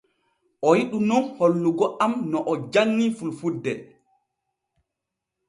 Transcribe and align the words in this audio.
O 0.67 0.69
yiɗu 0.77 0.97
nun 1.07 1.23
hollugo 1.35 1.85
am 2.05 2.13
no 2.31 2.37
o 2.51 2.53
janŋii 2.71 3.09
fulfulde. 3.17 3.73